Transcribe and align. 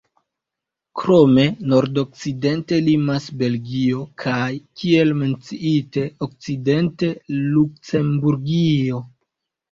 Krome 0.99 1.43
nordokcidente 1.73 2.79
limas 2.87 3.27
Belgio, 3.41 3.99
kaj, 4.23 4.47
kiel 4.81 5.11
menciite, 5.19 6.05
okcidente 6.29 7.11
Luksemburgio. 7.51 9.03